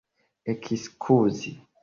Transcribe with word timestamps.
ekskuzi 0.51 1.51